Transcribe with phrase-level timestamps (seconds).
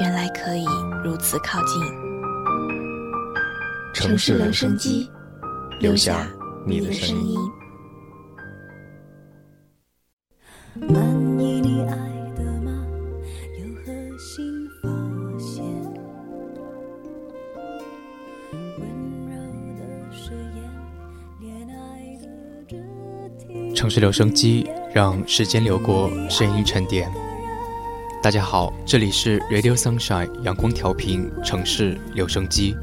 [0.00, 0.64] 原来可以
[1.04, 1.82] 如此靠近。
[3.92, 5.10] 城市留声机，
[5.80, 6.28] 留下
[6.64, 7.38] 你的声音。
[23.74, 27.10] 城市留声机，让时间流过，声音沉淀。
[28.20, 32.74] 大家好，这里是 Radio Sunshine 阳光调频城市留声机，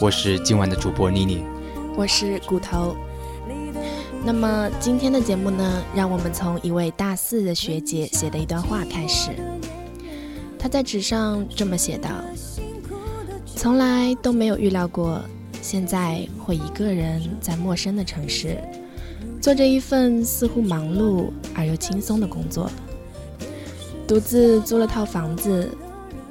[0.00, 1.44] 我是今晚的主播妮妮，
[1.96, 2.96] 我是骨头。
[4.24, 9.30] 那么今天的节目呢，让我们从一位大四的学姐写的一段话开始。
[10.58, 12.10] 她在纸上这么写道
[13.46, 15.22] ：“从来都没有预料过，
[15.62, 18.58] 现在会一个人在陌生的城市，
[19.40, 22.68] 做着一份似乎忙碌而又轻松的工作。”
[24.12, 25.74] 独自租了套房子，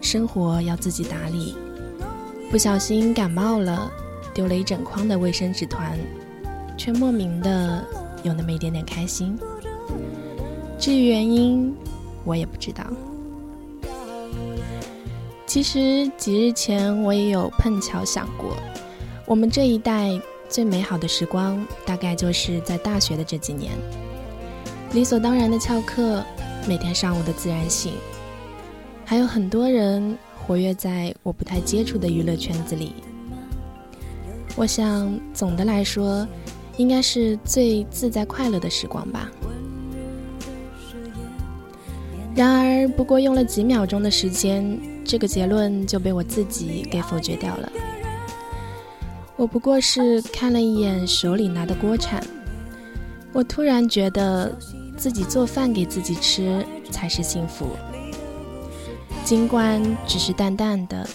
[0.01, 1.55] 生活要自己打理。
[2.51, 3.91] 不小心感冒了，
[4.35, 5.97] 丢了一整筐的卫生纸团，
[6.77, 7.83] 却莫名的
[8.21, 9.35] 有那么一点点开心。
[10.77, 11.75] 至于原因，
[12.23, 12.85] 我也不知道。
[15.47, 18.55] 其实几日前我也有碰巧想过，
[19.25, 23.71] 我们这一代最美好的时光，大概就是在大学的这几年，
[24.93, 26.23] 理所当然的翘课。
[26.67, 27.93] 每天上午的自然醒，
[29.03, 32.93] 还有很多人活跃在我不太接触的娱乐圈子里。
[34.55, 36.25] 我想，总的来说，
[36.77, 39.29] 应该是最自在快乐的时光吧。
[42.35, 47.71] 然而，不过用了几秒钟的时间，这个结论就被我自己给否决掉了。
[49.35, 52.23] 我不过是看了一眼手里拿的锅铲，
[53.33, 54.55] 我突然觉得。
[55.01, 57.69] 自己做饭给自己吃才是幸福，
[59.25, 61.09] 尽管只是淡淡的，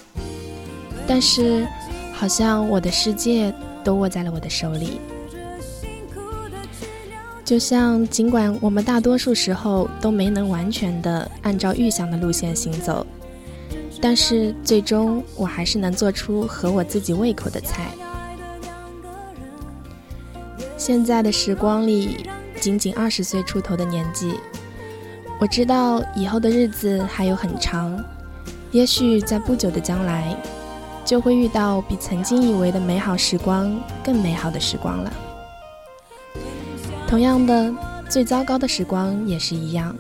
[1.07, 1.65] 但是
[2.13, 3.55] 好像我的世界
[3.85, 5.01] 都握在了我的手里。
[7.45, 13.07] 就像尽管我们大多数时候都没能完全的按照预想的路线行走，
[14.01, 17.87] 但是最终我还是能做出合我自己胃口的菜。
[20.77, 22.29] 现在的时光里。
[22.61, 24.35] 仅仅二十岁出头的年纪，
[25.39, 28.03] 我知道以后的日子还有很长，
[28.71, 30.37] 也许在不久的将来，
[31.05, 35.13] 就会遇到比曾经以为的美好时光更美好的时光了。
[37.07, 37.73] 同样的，
[38.09, 39.95] 最糟糕的时光也是一样，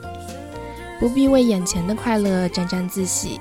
[0.98, 3.40] 不必为眼前的快乐沾沾自喜，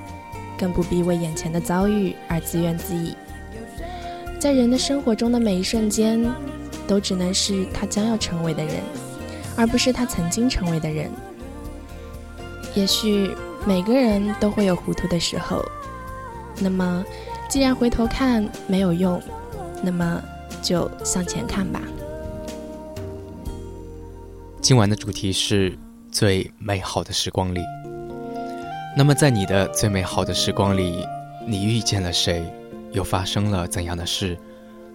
[0.56, 3.14] 更不必为眼前的遭遇而自怨自艾。
[4.38, 6.24] 在人的生活中的每一瞬间，
[6.86, 8.74] 都只能是他将要成为的人。
[9.56, 11.10] 而不是他曾经成为的人。
[12.74, 13.34] 也许
[13.66, 15.64] 每个人都会有糊涂的时候，
[16.60, 17.04] 那么
[17.48, 19.20] 既然回头看没有用，
[19.82, 20.22] 那么
[20.62, 21.80] 就向前看吧。
[24.60, 25.78] 今晚的主题是
[26.10, 27.60] 最美好的时光里。
[28.96, 31.04] 那么在你的最美好的时光里，
[31.46, 32.44] 你遇见了谁？
[32.92, 34.36] 又发生了怎样的事？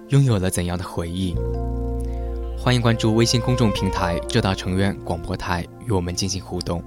[0.09, 1.35] 拥有了怎样的回忆？
[2.63, 6.79] 欢迎关注微信公众平台“浙大成院广播台”，与我们进行互动。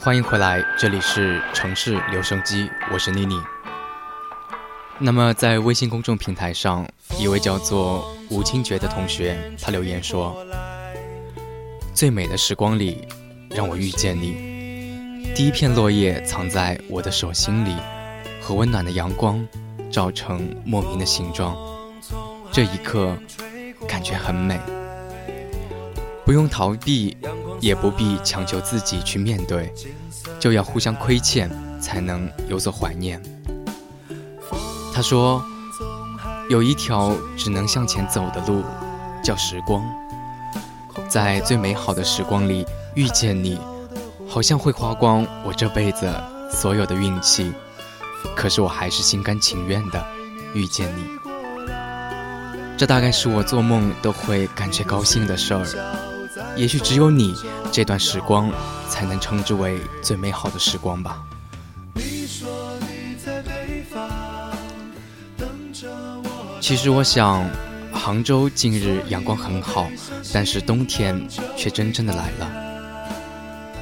[0.00, 3.38] 欢迎回来，这里是城市留声机，我是妮妮。
[5.00, 6.84] 那么，在微信公众平台上，
[7.20, 10.36] 一位叫做吴清觉的同学，他留言说
[11.94, 13.06] ：“最美的时光里，
[13.48, 15.28] 让我遇见你。
[15.36, 17.76] 第一片落叶藏在我的手心里，
[18.40, 19.46] 和温暖的阳光
[19.88, 21.56] 照成莫名的形状。
[22.50, 23.16] 这一刻，
[23.86, 24.58] 感觉很美。
[26.24, 27.16] 不用逃避，
[27.60, 29.72] 也不必强求自己去面对，
[30.40, 31.48] 就要互相亏欠，
[31.80, 33.22] 才能有所怀念。
[34.98, 35.40] 他说
[36.50, 38.64] ：“有一条只能向前走的路，
[39.22, 39.80] 叫时光。
[41.08, 42.66] 在最美好的时光里
[42.96, 43.60] 遇见你。”
[44.28, 46.12] 好像会花光我这辈子
[46.50, 47.52] 所有的运气，
[48.34, 50.04] 可是我还是心甘情愿的
[50.52, 51.04] 遇见你。
[52.76, 55.64] 这大概是我做梦都会感觉高兴的事儿。
[56.56, 57.36] 也许只有你
[57.70, 58.50] 这段时光
[58.88, 61.22] 才能称之为最美好的时光吧。
[66.68, 67.48] 其实我想，
[67.90, 69.88] 杭州近日阳光很好，
[70.34, 71.18] 但是冬天
[71.56, 72.52] 却真正的来了。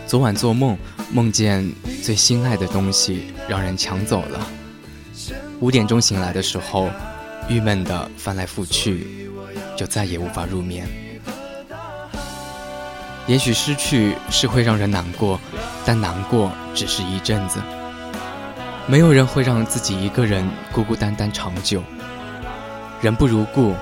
[0.07, 0.79] 昨晚做梦，
[1.11, 1.69] 梦见
[2.01, 4.47] 最心爱的东西让人抢走了。
[5.59, 6.89] 五点钟醒来的时候，
[7.49, 9.29] 郁闷的翻来覆去，
[9.77, 10.87] 就再也无法入眠。
[13.27, 15.41] 也许失去是会让人难过，
[15.85, 17.59] 但难过只是一阵子。
[18.87, 21.83] 没有人会让自己一个人孤孤单单长久。
[23.03, 23.75] 人不如故，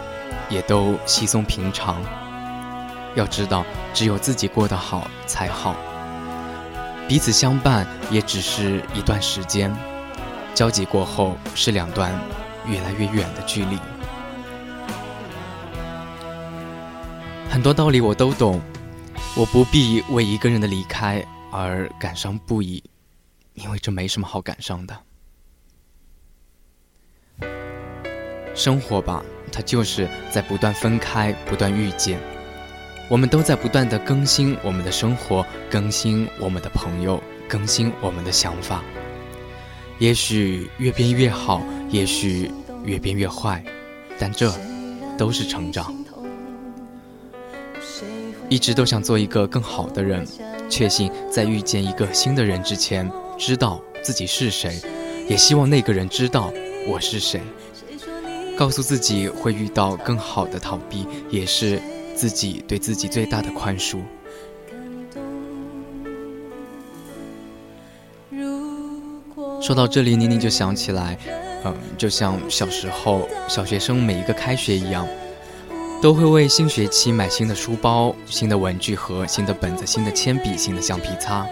[0.48, 2.02] 也都稀松平常。
[3.14, 5.76] 要知道，只有自己过得好才好。
[7.06, 9.74] 彼此相伴也只是一段时间，
[10.54, 12.12] 交集过后是两段
[12.66, 13.78] 越来越远的距离。
[17.48, 18.60] 很多道理我都懂，
[19.36, 22.82] 我不必为一个人的离开而感伤不已，
[23.54, 24.96] 因为这没什么好感伤的。
[28.54, 32.18] 生活吧，它就是在不断分开，不断遇见。
[33.08, 38.82] 我们都在不断的更新我们的生活，更新我们的朋友，更新我们的想法。
[39.98, 42.50] 也许越变越好，也许
[42.84, 43.62] 越变越坏，
[44.18, 44.52] 但这
[45.18, 45.94] 都是成长。
[48.48, 50.26] 一直都想做一个更好的人，
[50.68, 54.80] 确信在遇见一个新的人之前，知道自己是谁，
[55.28, 56.52] 也希望那个人知道
[56.88, 57.40] 我是谁。
[58.56, 61.80] 告诉自己会遇到更好的逃避，也是。
[62.16, 63.98] 自己对自己最大的宽恕。
[69.60, 71.18] 说到这里，妮妮就想起来，
[71.64, 75.04] 嗯，就像小时候小学生每一个开学一样，
[76.00, 81.44] 都会为新学期买新的书包、新的文具盒、新的本子、新的铅笔、新的橡皮擦，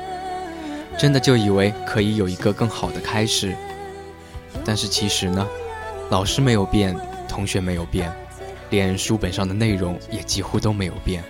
[0.96, 3.52] 真的就以为可以有一个更好的开始。
[4.64, 5.44] 但是其实呢，
[6.12, 6.94] 老师没有变，
[7.26, 8.12] 同学没有变。
[8.68, 11.24] 连书本上的内容也几乎都没有变。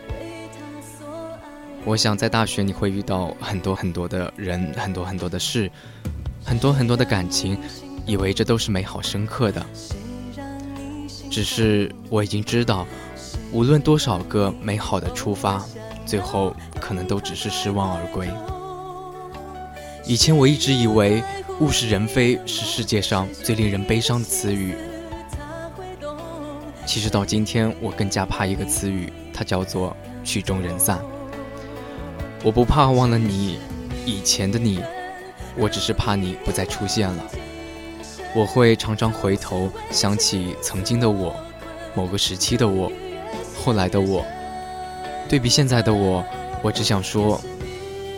[1.84, 5.70] 我想在大学你会遇到很多很多的人，很多很多的事，
[6.44, 7.56] 很多很多的感情，
[8.06, 9.64] 以为这都是美好深刻的。
[11.30, 12.84] 只是我已经知道，
[13.52, 15.64] 无论多少个美好的出发，
[16.04, 18.28] 最后可能都只是失望而归。
[20.04, 21.22] 以前我一直以为
[21.60, 24.74] “物是人非”是世界上最令人悲伤的词语。
[26.84, 31.00] 其实到今天，我更加怕一个词语，它叫做曲终人散。
[32.42, 33.58] 我不怕忘了你
[34.04, 34.80] 以前的你，
[35.56, 37.24] 我只是怕你不再出现了。
[38.34, 41.36] 我会常常回头想起曾经的我，
[41.94, 42.90] 某个时期的我，
[43.62, 44.24] 后来的我，
[45.28, 46.24] 对比现在的我，
[46.62, 47.40] 我只想说，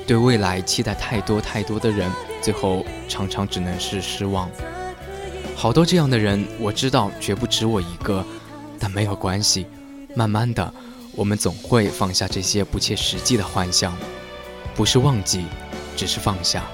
[0.06, 2.10] 对未来期待太多太多的人，
[2.42, 4.50] 最后常常只能是失望。
[5.56, 8.24] 好多这样的人，我知道绝不止我一个。
[8.78, 9.66] 但没有关系，
[10.14, 10.74] 慢慢的，
[11.12, 13.96] 我们总会放下这些不切实际的幻想，
[14.74, 15.46] 不是忘记，
[15.96, 16.64] 只是放下。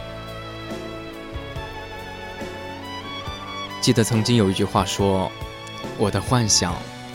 [3.81, 5.31] 记得曾经有一句话说
[5.99, 6.75] ：“我的幻想，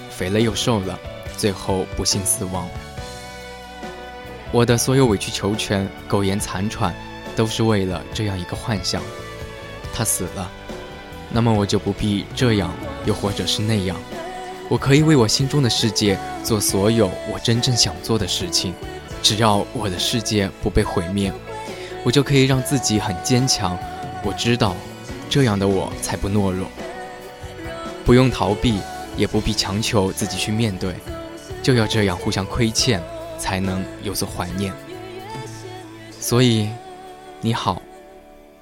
[0.10, 0.98] 肥了又瘦了，
[1.36, 2.70] 最后不幸死亡。”
[4.52, 6.94] 我的所有委曲求全、苟延残喘，
[7.36, 9.02] 都是为了这样一个幻想。
[9.94, 10.50] 他死了，
[11.30, 12.72] 那么我就不必这样，
[13.06, 13.98] 又或者是那样。
[14.70, 18.74] 我可以为我心中的世界做所有我真正想做的事情，
[19.22, 21.32] 只要我的世界不被毁灭，
[22.04, 23.78] 我就可以让自己很坚强。
[24.24, 24.76] 我知道，
[25.30, 26.68] 这样的我才不懦弱。
[28.04, 28.80] 不用逃避，
[29.16, 30.94] 也不必强求自己去面对，
[31.62, 33.02] 就要这样互相亏欠，
[33.38, 34.74] 才能有所怀念。
[36.20, 36.70] 所以，
[37.42, 37.82] 你好，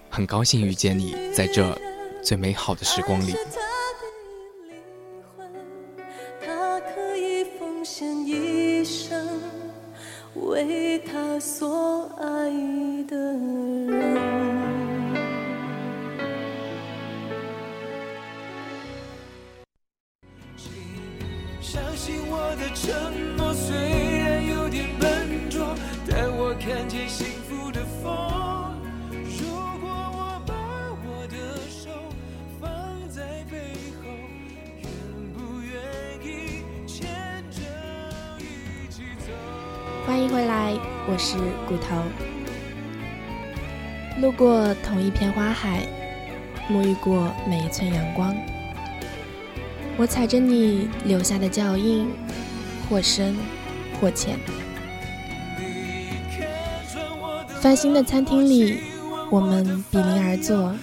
[0.10, 1.77] 很高兴遇见你，在这
[2.24, 3.36] 最美好的时光里。
[50.24, 52.08] 踩着你留下的脚印，
[52.88, 53.36] 或深
[54.00, 54.39] 或浅。
[57.60, 58.80] 繁星的餐厅里，
[59.30, 60.74] 我们比邻而坐，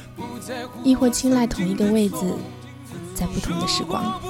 [0.84, 2.36] 亦或青睐同一个位子，
[3.14, 4.20] 在不同的时光。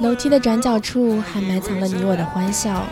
[0.00, 2.86] 楼梯的转角处还埋藏了你我的欢笑，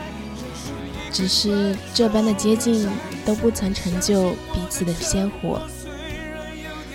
[1.11, 2.87] 只是这般的接近
[3.25, 5.63] 都不曾成就彼此的鲜活，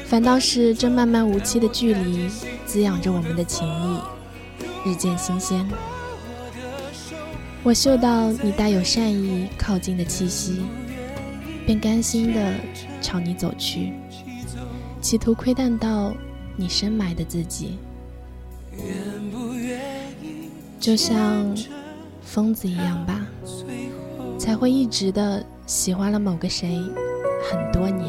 [0.09, 2.27] 反倒是这漫漫无期的距离。
[2.65, 5.63] 滋养着我们的情谊，日渐新鲜。
[7.61, 10.61] 我嗅到你带有善意靠近的气息，
[11.63, 12.53] 便甘心的
[13.01, 13.93] 朝你走去，
[14.99, 16.11] 企图窥探到
[16.55, 17.77] 你深埋的自己。
[20.79, 21.55] 就像
[22.23, 23.27] 疯子一样吧，
[24.39, 26.81] 才会一直的喜欢了某个谁
[27.51, 28.08] 很多年。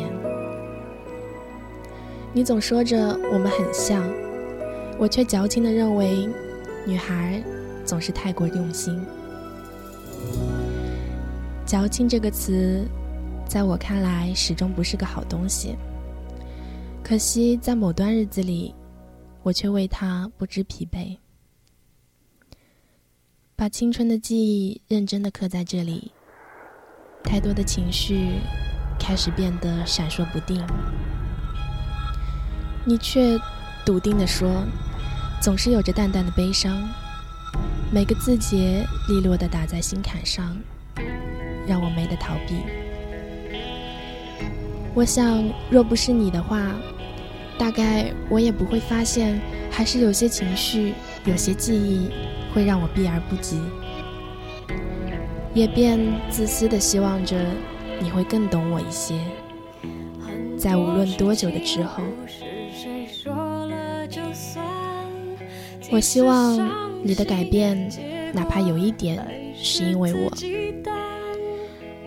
[2.33, 4.09] 你总说着我们很像。
[4.99, 6.29] 我却矫情的认为，
[6.87, 7.43] 女孩
[7.85, 9.03] 总是太过用心。
[11.65, 12.87] 矫情这个词，
[13.49, 15.75] 在我看来始终不是个好东西。
[17.03, 18.75] 可惜在某段日子里，
[19.43, 21.17] 我却为它不知疲惫。
[23.57, 26.13] 把青春的记忆认真的刻在这里，
[27.25, 28.33] 太多的情绪
[28.99, 30.63] 开始变得闪烁不定。
[32.85, 33.39] 你却
[33.85, 34.49] 笃定的说。
[35.41, 36.87] 总是有着淡淡的悲伤，
[37.91, 40.55] 每个字节利落地打在心坎上，
[41.67, 42.57] 让我没得逃避。
[44.93, 46.75] 我想，若不是你的话，
[47.57, 50.93] 大概我也不会发现，还是有些情绪、
[51.25, 52.11] 有些记忆
[52.53, 53.59] 会让我避而不及，
[55.55, 57.35] 也便自私地希望着
[57.99, 59.15] 你会更懂我一些，
[60.59, 62.03] 在无论多久的之后。
[65.91, 66.59] 我希望
[67.03, 67.91] 你的改变，
[68.33, 70.33] 哪怕有一点，是因为我。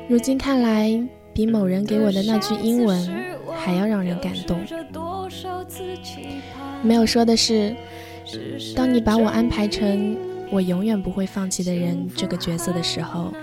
[0.07, 0.91] 如今看来，
[1.33, 3.09] 比某人给我的那句英文
[3.55, 4.59] 还要让人感动。
[6.81, 7.75] 没有说的是，
[8.75, 10.17] 当你把我安排成
[10.49, 13.33] 我永远不会放弃的人这个角色的时候，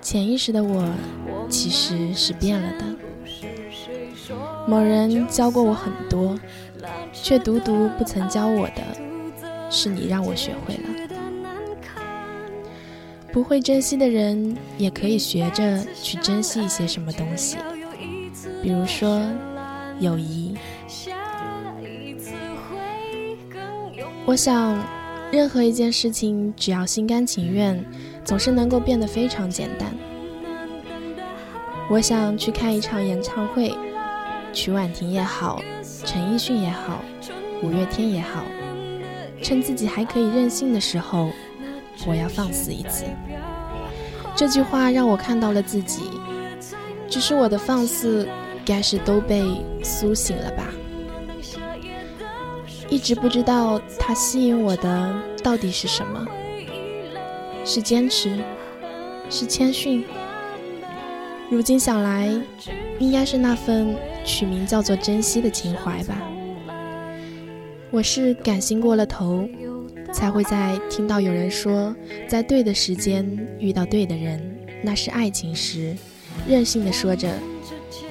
[0.00, 0.92] 潜意识的我
[1.48, 2.84] 其实是变了的。
[4.66, 6.38] 某人教过我很多，
[7.12, 9.09] 却独独不曾教我的。
[9.70, 10.82] 是你让我学会了，
[13.32, 17.56] 不会珍惜的人也可以学着去珍惜一些什么东西，
[18.62, 19.22] 比如说
[20.00, 20.56] 友谊。
[24.26, 24.76] 我想，
[25.30, 27.82] 任何一件事情，只要心甘情愿，
[28.24, 29.88] 总是能够变得非常简单。
[31.88, 33.74] 我想去看一场演唱会，
[34.52, 35.60] 曲婉婷也好，
[36.04, 37.02] 陈奕迅也好，
[37.62, 38.44] 五月天也好。
[39.42, 41.30] 趁自己还可以任性的时候，
[42.06, 43.04] 我要放肆一次。
[44.36, 46.02] 这句话让我看到了自己，
[47.08, 48.28] 只是我的放肆，
[48.64, 49.44] 该是都被
[49.82, 50.64] 苏醒了吧？
[52.88, 56.26] 一直不知道它吸引我的到底是什么？
[57.64, 58.38] 是坚持？
[59.28, 60.04] 是谦逊？
[61.50, 62.28] 如今想来，
[62.98, 66.16] 应该是那份取名叫做珍惜的情怀吧。
[67.92, 69.48] 我是感性过了头，
[70.12, 71.94] 才会在听到有人说
[72.28, 73.26] 在对的时间
[73.58, 74.40] 遇到对的人，
[74.80, 75.96] 那是爱情时，
[76.46, 77.28] 任性的说着，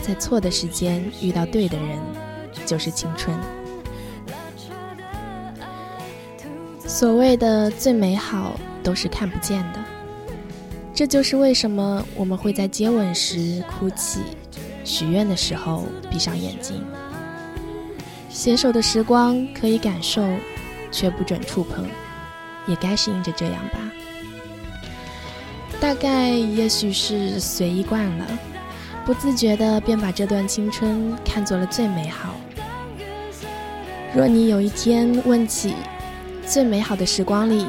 [0.01, 1.97] 在错的时间遇到对的人，
[2.65, 3.37] 就是青春。
[6.85, 9.79] 所谓的最美好都是看不见的，
[10.93, 14.19] 这就是为什么我们会在接吻时哭泣，
[14.83, 16.83] 许愿的时候闭上眼睛。
[18.39, 20.25] 携手的时光可以感受，
[20.93, 21.85] 却不准触碰，
[22.67, 23.79] 也该是应着这样吧。
[25.77, 28.25] 大概也许是随意惯了，
[29.05, 32.33] 不自觉的便把这段青春看作了最美好。
[34.15, 35.75] 若你有一天问起
[36.47, 37.65] 最美好的时光里，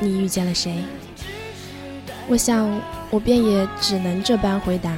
[0.00, 0.82] 你遇见了谁？
[2.26, 2.68] 我想，
[3.08, 4.92] 我便也只能这般回答：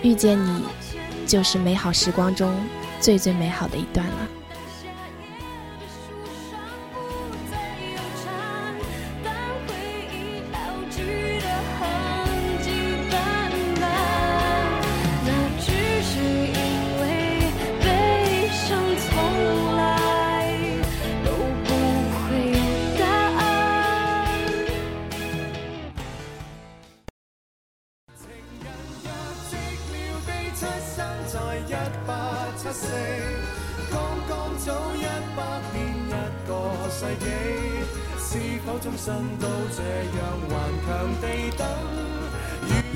[0.00, 0.62] 遇见你，
[1.26, 2.50] 就是美好时光中
[3.00, 4.37] 最最美好的一段了。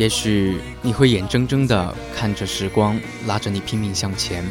[0.02, 4.44] 也许你会眼睁睁地看着时光拉着你拼命向前，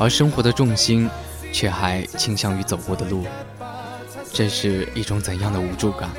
[0.00, 1.08] 而生活的重心
[1.52, 3.24] 却还倾向于走过的路，
[4.32, 6.10] 这是一种怎样的无助感？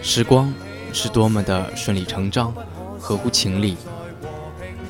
[0.00, 0.50] 时光
[0.94, 2.54] 是多么的顺理成章，
[2.98, 3.76] 合乎情理，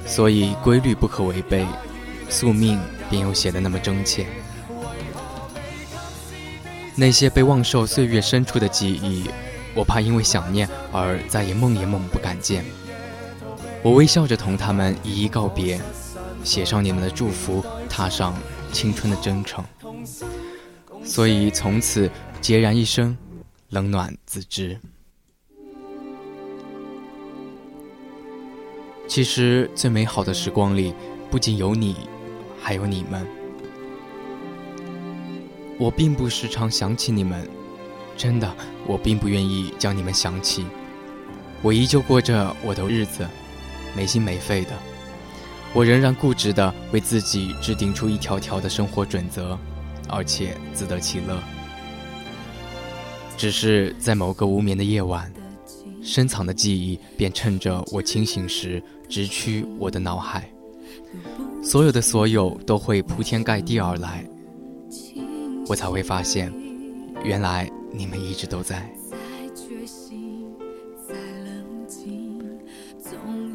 [0.07, 1.67] 所以规律不可违背，
[2.29, 2.79] 宿命
[3.11, 4.25] 便又显得那么真切。
[6.95, 9.29] 那些被忘受岁月深处的记忆。
[9.77, 12.65] 我怕因为想念而再也梦也梦不敢见。
[13.83, 15.79] 我微笑着同他们一一告别，
[16.43, 18.35] 写上你们的祝福，踏上
[18.73, 19.63] 青春的征程。
[21.05, 22.11] 所以从此
[22.43, 23.17] 孑然一身，
[23.69, 24.77] 冷暖自知。
[29.07, 30.93] 其实最美好的时光里，
[31.31, 31.95] 不仅有你，
[32.61, 33.25] 还有你们。
[35.79, 37.49] 我并不时常想起你们。
[38.17, 38.57] 真的，
[38.87, 40.65] 我并不愿意将你们想起。
[41.63, 43.27] 我依旧过着我的日子，
[43.97, 44.71] 没心没肺的。
[45.73, 49.59] 我仍然固执地为自己制定出一条条的生活准则，
[50.09, 51.43] 而且自得其乐。
[53.37, 55.31] 只是在某个无眠的夜晚，
[56.03, 60.49] 深藏的记忆便趁着我清醒时直趋我的脑海。
[61.63, 64.25] 所有的所有都会铺天盖地而来，
[65.69, 66.53] 我才会发现，
[67.25, 67.69] 原来。
[67.97, 68.93] 你们一直都在，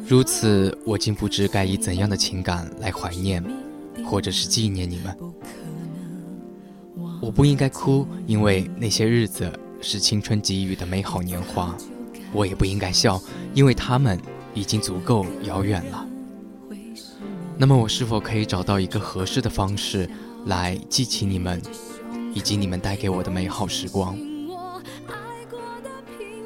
[0.08, 3.42] 如此，我竟不知该以怎样的情感来怀念，
[4.04, 5.16] 或者是纪念你们。
[7.20, 9.50] 我不应该哭，因为那些日子
[9.80, 11.72] 是青春给予的美好年华；
[12.32, 13.22] 我也不应该笑，
[13.54, 14.20] 因为他们
[14.54, 16.04] 已经足够遥远了。
[17.56, 20.10] 那么，我是否可以找到一个合适的方式
[20.46, 21.62] 来记起你们？
[22.34, 24.18] 以及你们带给我的美好时光。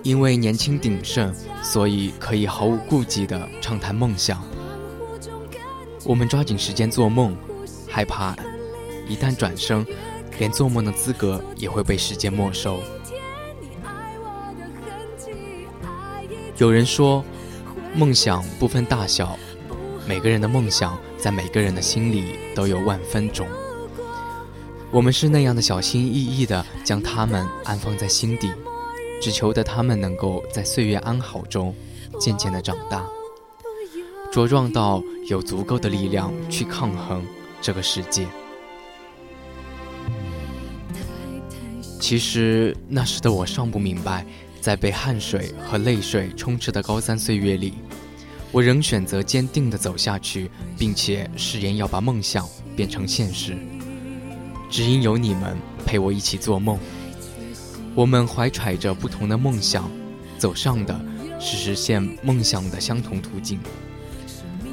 [0.06, 4.40] 因为年轻鼎盛，所以可以毫无顾忌地畅谈梦想。
[6.04, 7.36] 我们抓紧时间做梦，
[7.88, 8.36] 害怕
[9.08, 9.84] 一旦转生，
[10.38, 12.78] 连做梦的资格也会被时间没收。
[16.58, 17.24] 有人说，
[17.92, 19.36] 梦想不分大小，
[20.06, 23.44] 每个人的梦想在每个人的心里都有万分钟。
[24.92, 28.52] 我们是那样的小心翼翼地将它们安放在心底，
[29.20, 31.74] 只求得他们能够在岁月安好中
[32.20, 33.04] 渐渐地长大，
[34.32, 37.24] 茁壮到有足够的力量去抗衡
[37.60, 38.26] 这个世界。
[41.98, 44.24] 其实那时的我尚不明白，
[44.60, 47.74] 在被汗水和泪水充斥的高三岁月里，
[48.52, 50.48] 我仍选择坚定地走下去，
[50.78, 53.56] 并且誓言要把梦想变成现实。
[54.70, 56.78] 只因有你们陪我一起做梦，
[57.96, 59.90] 我们怀揣着不同的梦想，
[60.36, 61.00] 走上的
[61.40, 63.58] 是实现梦想的相同途径。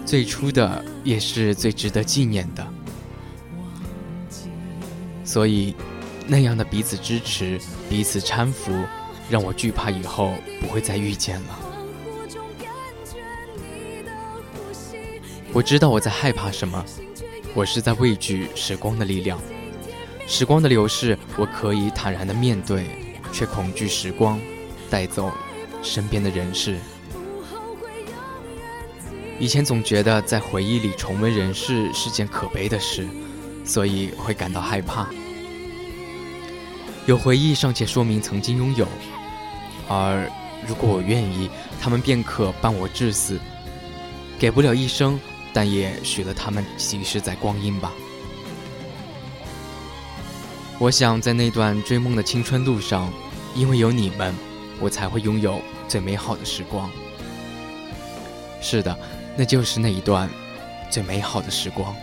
[0.05, 2.67] 最初的也是最值得纪念的，
[5.23, 5.73] 所以
[6.27, 7.57] 那样的彼此支持、
[7.89, 8.73] 彼此搀扶，
[9.29, 11.59] 让我惧怕以后不会再遇见了。
[15.53, 16.83] 我知道我在害怕什么，
[17.53, 19.39] 我是在畏惧时光的力量。
[20.27, 22.87] 时光的流逝，我可以坦然的面对，
[23.33, 24.39] 却恐惧时光
[24.89, 25.29] 带走
[25.81, 26.77] 身边的人事。
[29.39, 33.05] 以前总觉得在回忆里重温人世是件可悲的事，
[33.65, 35.07] 所以会感到害怕。
[37.07, 38.87] 有回忆尚且说明曾经拥有，
[39.89, 40.29] 而
[40.65, 41.49] 如果我愿意，
[41.81, 43.37] 他们便可伴我至死。
[44.39, 45.19] 给不了一生，
[45.51, 47.91] 但也许了他们几十载光阴吧。
[50.79, 53.11] 我想在那段追梦的青春路上，
[53.55, 54.35] 因为有你们，
[54.79, 56.89] 我才会拥有最美好的时光。
[58.59, 58.97] 是的，
[59.37, 60.29] 那就是那一段
[60.89, 61.95] 最美好的时光。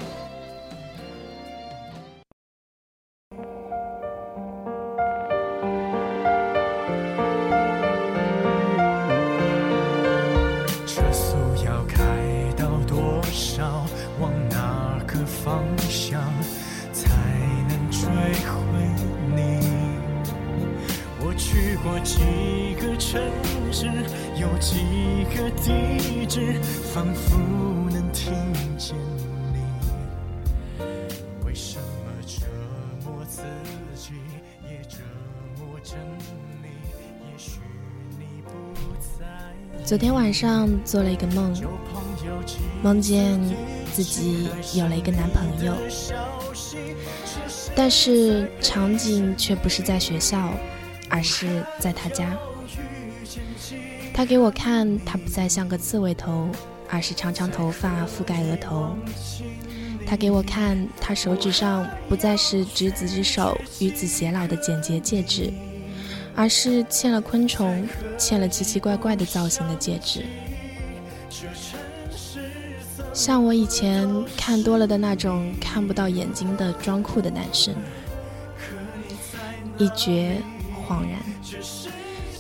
[40.30, 41.52] 晚上做了一个梦，
[42.84, 43.40] 梦见
[43.92, 45.74] 自己有了一个男朋友，
[47.74, 50.48] 但是场景却不是在学校，
[51.08, 52.38] 而是在他家。
[54.14, 56.48] 他给我看，他不再像个刺猬头，
[56.88, 58.94] 而是长长头发覆盖额头。
[60.06, 65.52] 他给我看，他手指上不再是执子之手、与子偕老的简洁戒指，
[66.34, 67.86] 而是嵌了昆虫、
[68.18, 70.24] 嵌了奇奇怪怪的造型的戒指。
[73.12, 77.74] 像我以前看多了的那种看不到眼睛的装酷的男生，
[79.76, 80.36] 一觉
[80.86, 81.18] 恍然，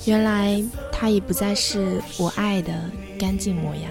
[0.04, 2.72] 原来他已不再是我爱的
[3.18, 3.90] 干净模样。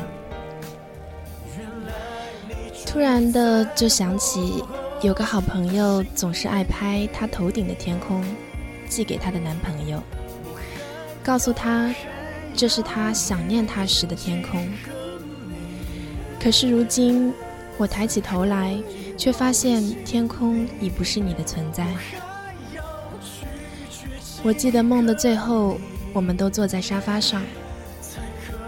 [2.86, 4.64] 突然的就想起，
[5.02, 8.24] 有个好朋友总是爱拍他头顶的天空，
[8.90, 10.04] 寄给她的男朋友，
[11.24, 11.94] 告诉他
[12.56, 14.68] 这是他想念他时的天空。
[16.42, 17.34] 可是如今，
[17.78, 18.78] 我抬起头来，
[19.16, 21.86] 却发现天空已不是你的存在。
[24.42, 25.78] 我记得梦的最后，
[26.14, 27.42] 我们都坐在沙发上。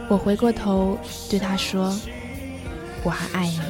[0.08, 0.98] 我回过头
[1.30, 1.98] 对他说
[3.04, 3.62] ：“我还爱你。”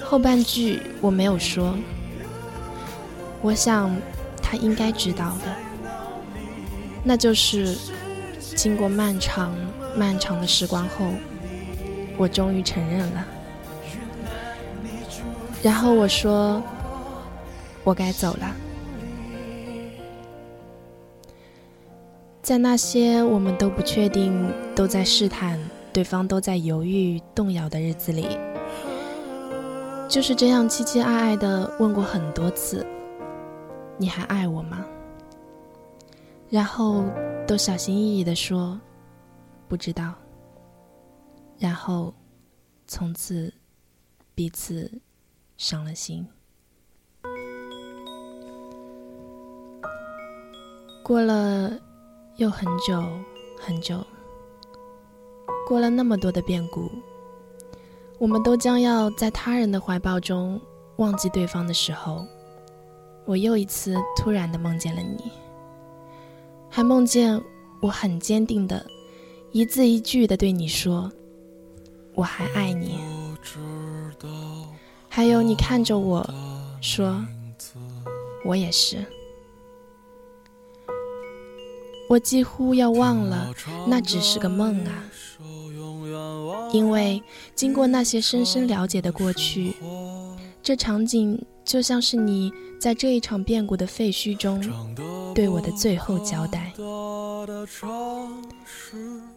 [0.00, 1.76] 后半句我没有说，
[3.42, 3.94] 我想
[4.50, 5.54] 他应该知道的，
[7.04, 7.78] 那就是
[8.56, 9.54] 经过漫长
[9.96, 11.06] 漫长的时光后。
[12.18, 13.24] 我终于承认了，
[15.62, 16.62] 然后我说
[17.82, 18.54] ：“我该走了。”
[22.42, 25.58] 在那些我们都不确定、都在试探、
[25.94, 28.36] 对方都在犹豫、动摇的日子里，
[30.06, 32.86] 就是这样期期爱爱的问过很多次
[34.00, 34.82] ：“你还爱我吗？”
[36.48, 37.04] 然后
[37.46, 38.80] 都小心翼翼的说
[39.68, 40.14] ：“不知道。”
[41.60, 42.14] 然后，
[42.86, 43.52] 从此
[44.34, 44.90] 彼此
[45.58, 46.26] 伤了心。
[51.04, 51.78] 过了
[52.36, 53.02] 又很久
[53.60, 54.02] 很久，
[55.68, 56.90] 过了那么多的变故，
[58.18, 60.58] 我们都将要在他人的怀抱中
[60.96, 62.24] 忘记对方的时候，
[63.26, 65.30] 我又一次突然的梦见了你，
[66.68, 67.40] 还梦见
[67.80, 68.84] 我很坚定的
[69.52, 71.10] 一字一句的对你说。
[72.14, 72.98] 我还爱你，
[75.08, 76.28] 还有你看着我
[76.80, 77.24] 说，
[78.44, 79.04] 我也是。
[82.08, 83.54] 我几乎要忘了，
[83.86, 85.04] 那只是个梦啊。
[86.72, 87.22] 因为
[87.54, 89.76] 经过那些深深了解的过去，
[90.60, 94.60] 这场景就像是你在这一场变故的废墟中
[95.32, 96.72] 对我的最后交代。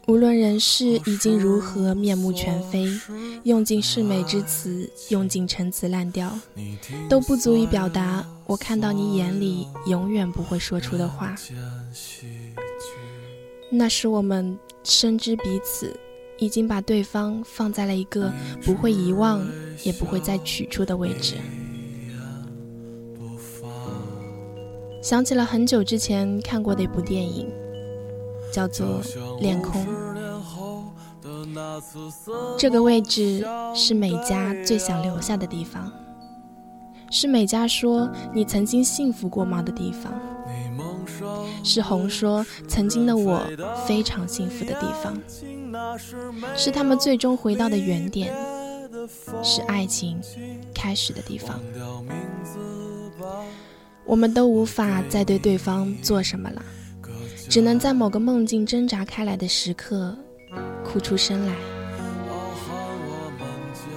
[0.07, 2.87] 无论人世已经如何面目全非，
[3.43, 6.35] 用尽世美之词，用尽陈词滥调，
[7.07, 11.35] 都不足以表达我看到你眼里永远不会说出的话。
[13.69, 15.95] 那时我们深知彼此
[16.39, 19.47] 已经把对方放在了一个不会遗忘，
[19.83, 21.35] 也不会再取出的位置。
[25.03, 27.47] 想起了很久之前看过的一部电影。
[28.53, 29.01] 叫做
[29.39, 29.83] 恋空，
[32.55, 35.91] 这个位置是美嘉最想留下的地方，
[37.09, 40.13] 是美嘉说你曾经幸福过吗的地方，
[41.63, 43.41] 是红说曾经的我
[43.87, 45.19] 非常幸福的地方，
[46.55, 48.31] 是他们最终回到的原点，
[49.41, 50.21] 是爱情
[50.75, 51.59] 开始的地方。
[54.05, 56.61] 我们都无法再对对方做什么了。
[57.49, 60.15] 只能在某个梦境挣扎开来的时刻，
[60.83, 61.53] 哭出声来。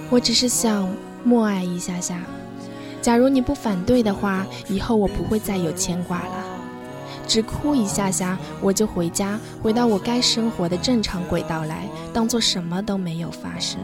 [0.09, 0.89] 我只是想
[1.23, 2.21] 默哀一下下。
[3.01, 6.45] 假如你不反对的话，以后我不会再有牵挂了。
[7.27, 13.79] 只哭一下下，我就回家，回到我该生活的正常轨道来，当做什么都没有发生。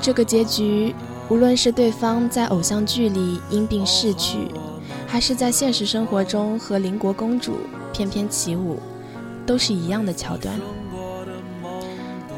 [0.00, 0.94] 这个结局，
[1.28, 4.48] 无论是对方在偶像剧里因病逝去。
[5.08, 7.58] 还是在现实生活中和邻国公主
[7.92, 8.80] 翩翩起舞，
[9.46, 10.60] 都是一样的桥段。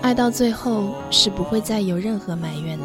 [0.03, 2.85] 爱到最后是不会再有任何埋怨的，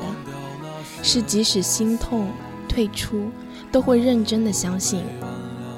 [1.03, 2.27] 是即使心痛
[2.67, 3.29] 退出，
[3.73, 5.03] 都会认真的相信，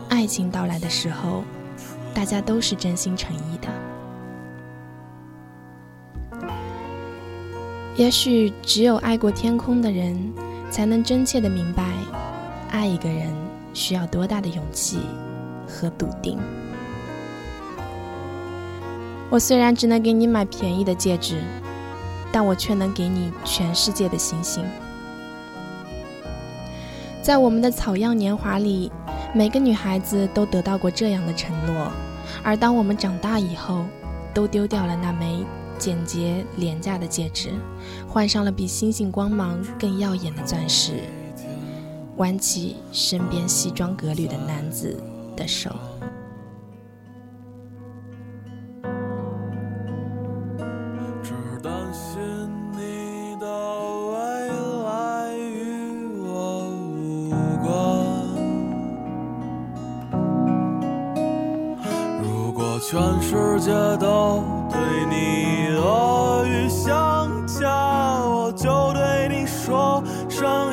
[0.08, 1.44] 爱情到来的时候，
[2.14, 3.68] 大家都是真心诚意的。
[7.98, 10.34] 也许只有爱过天空的人，
[10.70, 11.94] 才能真切的明白，
[12.70, 13.34] 爱一个人
[13.74, 15.00] 需要多大的勇气
[15.66, 16.38] 和笃定。
[19.30, 21.42] 我虽然只能给你买便宜的戒指，
[22.34, 24.66] 但我却能给你全世界的星星。
[27.22, 28.92] 在我们的草样年华里，
[29.34, 31.90] 每个女孩子都得到过这样的承诺，
[32.44, 33.86] 而当我们长大以后，
[34.34, 35.46] 都丢掉了那枚。
[35.78, 37.52] 简洁廉价的戒指，
[38.08, 41.02] 换上了比星星光芒更耀眼的钻石，
[42.18, 44.98] 挽起身边西装革履的男子
[45.36, 45.70] 的手。
[62.88, 67.68] 全世界都对你恶语相加，
[68.24, 70.72] 我就对你说上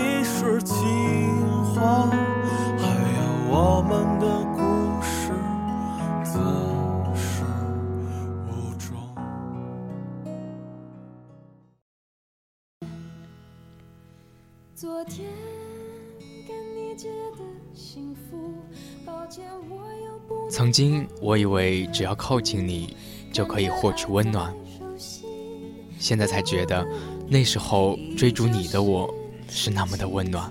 [20.72, 22.96] 曾经我以为只要靠近你，
[23.30, 24.50] 就可以获取温暖。
[25.98, 26.82] 现在才觉得，
[27.28, 29.14] 那时候追逐你的我
[29.50, 30.50] 是那么的温暖。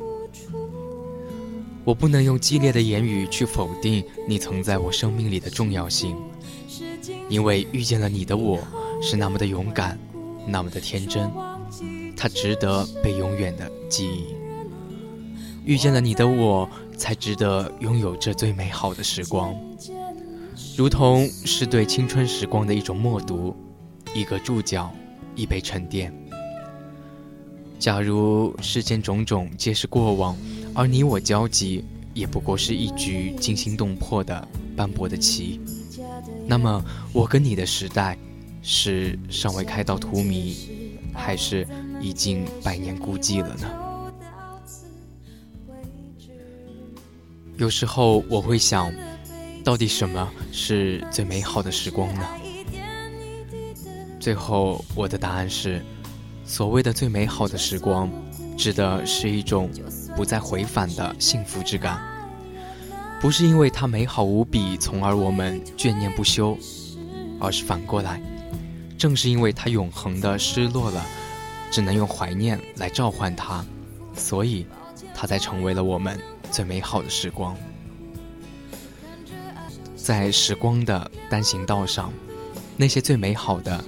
[1.84, 6.16] 我不能用激烈的言语去否定你曾在我生命里的重要性，
[7.28, 8.60] 因为遇见了你的我
[9.02, 9.98] 是那么的勇敢，
[10.46, 11.32] 那么的天真，
[12.16, 14.36] 它值得被永远的记忆。
[15.66, 16.70] 遇见了你的我。
[16.98, 19.56] 才值得拥有这最美好的时光，
[20.78, 23.56] 如同是对青春时光的一种默读，
[24.15, 24.91] 一个注脚，
[25.36, 26.12] 一杯沉淀。
[27.78, 30.36] 假如世间种种皆是过往，
[30.74, 35.60] 而你我交集也不过是一局惊心动魄的斑驳的棋，
[36.47, 38.17] 那么我跟你的时代，
[38.62, 40.56] 是尚未开到荼蘼，
[41.13, 41.67] 还是
[42.00, 43.67] 已经百年孤寂了呢？
[47.58, 48.91] 有时候我会想，
[49.63, 52.26] 到底什么是最美好的时光呢？
[54.19, 55.84] 最后我的答案是，
[56.45, 58.10] 所谓的最美好的时光，
[58.58, 59.69] 指的是一种
[60.15, 62.02] 不再回返的幸福之感，
[63.21, 66.58] 不是因为它美好无比，从而我们眷念不休，
[67.39, 68.21] 而是反过来，
[68.97, 71.06] 正是因为它永恒的失落了，
[71.71, 73.63] 只能用怀念来召唤它，
[74.15, 74.65] 所以
[75.13, 76.19] 它才成为了我们。
[76.52, 77.56] 最美好的时光，
[80.04, 82.12] 在时光的单行道上，
[82.76, 83.84] 那些最美好的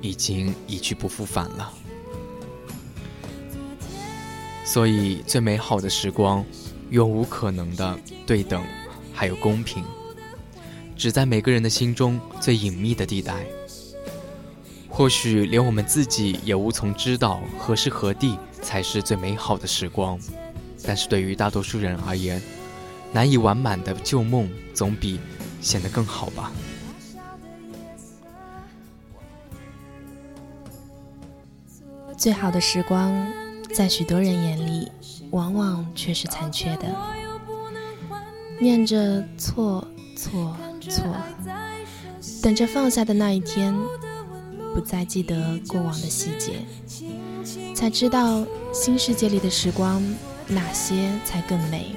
[0.00, 1.72] 已经一去不复返了。
[4.64, 6.44] 所以，最美好的时光，
[6.90, 8.62] 永无可能的对等，
[9.12, 9.84] 还有公平，
[10.96, 13.44] 只在每个人的心中最隐秘的地带。
[14.88, 20.18] 或许连我们自己也无从知道何时何地才是最美好的时光。
[20.84, 22.40] 但是对于大多数人而言，
[23.12, 25.18] 难以完满的旧梦总比
[25.60, 26.52] 显得更好吧。
[32.16, 33.12] 最好的时光，
[33.74, 34.90] 在许多人眼里，
[35.30, 36.84] 往往却是残缺的。
[38.58, 41.14] 念着错错错，
[42.42, 43.76] 等着放下的那一天，
[44.74, 46.64] 不再记得过往的细节，
[47.74, 50.02] 才知道新世界里的时光。
[50.48, 51.96] 哪些才更美？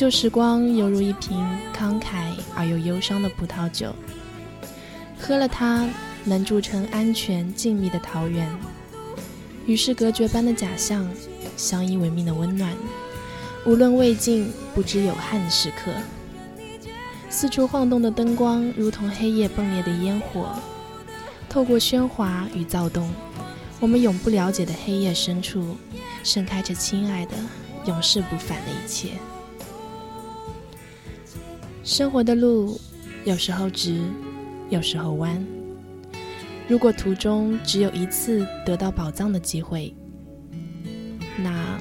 [0.00, 3.94] 旧时光犹如一瓶慷慨而又忧伤的葡萄酒，
[5.18, 5.86] 喝了它，
[6.24, 8.48] 能铸成安全静谧的桃源。
[9.66, 11.06] 与世隔绝般的假象，
[11.54, 12.72] 相依为命的温暖。
[13.66, 15.92] 无论未尽，不知有憾的时刻。
[17.28, 20.48] 四处晃动的灯光，如同黑夜迸裂的烟火，
[21.46, 23.06] 透过喧哗与躁动，
[23.78, 25.76] 我们永不了解的黑夜深处。
[26.24, 27.34] 盛开着，亲爱的，
[27.84, 29.10] 永世不返的一切。
[31.82, 32.78] 生活的路
[33.24, 34.00] 有时候直，
[34.68, 35.44] 有时候弯。
[36.68, 39.92] 如果途中只有一次得到宝藏的机会，
[41.38, 41.80] 那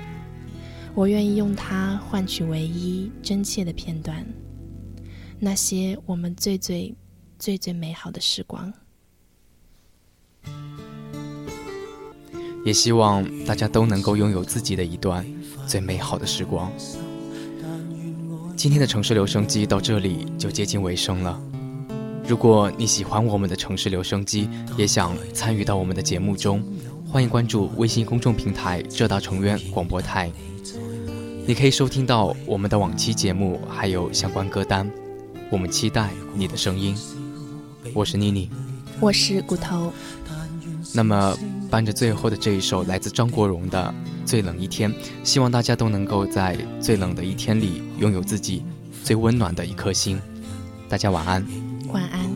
[0.96, 4.26] 我愿意用它换取唯一真切的片段，
[5.38, 6.96] 那些我们最最
[7.38, 8.72] 最最美好的时光。
[12.66, 15.26] 也希望大家都能够拥有自己的一段
[15.68, 16.72] 最美好的时光。
[18.60, 21.42] 今天的城市留声机到这里就接近尾声了。
[22.28, 26.62] 如果你喜欢我们的城市留声机，也想参与到我们的节目中，
[27.08, 30.30] 欢迎关注微信公众平台浙大成渊广播台。
[31.48, 34.92] 你可以收听到我们的往期节目，还有相关歌单。
[35.50, 36.94] 我们期待你的声音。
[37.94, 38.50] 我是妮妮，
[39.00, 39.94] 我是骨头。
[40.94, 41.34] 那么，
[41.70, 43.94] 伴着最后的这一首来自张国荣的
[44.28, 44.92] 《最冷一天》，
[45.24, 48.64] 希望大家都能够在最冷的一天里拥有自己
[49.04, 50.20] 最温暖的一颗心。
[50.88, 51.46] 大家晚安。
[51.94, 52.29] 晚安。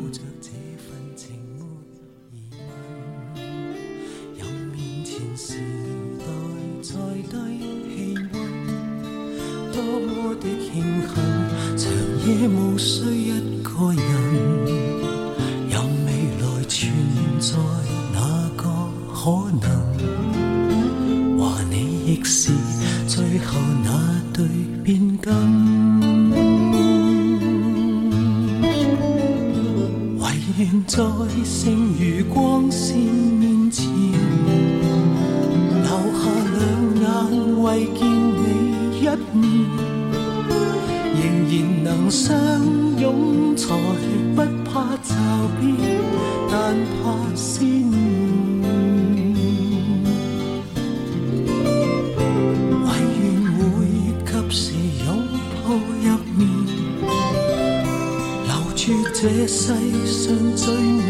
[59.24, 59.74] 这世
[60.06, 61.08] 上最暖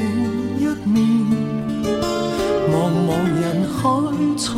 [0.60, 0.94] 一面。
[2.70, 3.10] 茫茫
[3.42, 3.82] 人海
[4.38, 4.52] 取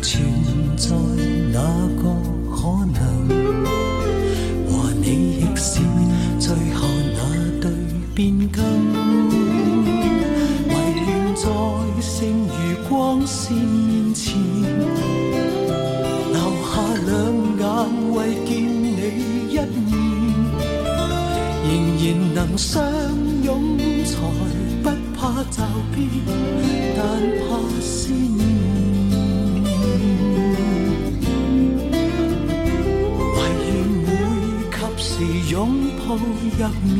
[0.00, 0.22] 存
[0.76, 0.94] 在
[1.52, 1.58] 那
[1.96, 2.02] 个
[2.50, 2.56] 可
[2.94, 3.02] 能，
[4.68, 5.06] 和你
[5.40, 5.80] 亦是
[6.38, 7.18] 最后那
[7.60, 7.70] 对
[8.14, 8.62] 变更。
[10.68, 10.72] 唯
[11.06, 11.42] 愿在
[12.00, 14.36] 剩余光线面前，
[16.32, 16.72] 留下
[17.06, 17.10] 两
[17.58, 17.62] 眼，
[18.14, 18.48] 为见
[18.82, 18.86] 你
[19.50, 19.90] 一面，
[21.64, 23.17] 仍然能相。
[36.16, 36.96] 入眠，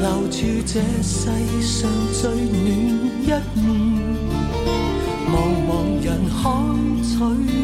[0.00, 1.30] 留住这世
[1.62, 2.56] 上最暖
[3.22, 3.62] 一面。
[5.30, 5.32] 茫
[5.68, 5.70] 茫
[6.04, 6.42] 人海，
[7.02, 7.63] 取。